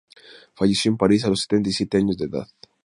Falleció 0.55 0.89
en 0.89 0.97
París 0.97 1.25
a 1.25 1.29
los 1.29 1.41
setenta 1.41 1.69
y 1.69 1.73
siete 1.73 1.97
años 1.97 2.17
de 2.17 2.25
edad. 2.25 2.47